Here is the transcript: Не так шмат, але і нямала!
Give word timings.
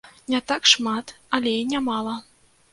Не 0.33 0.39
так 0.51 0.69
шмат, 0.71 1.13
але 1.39 1.55
і 1.61 1.71
нямала! 1.77 2.19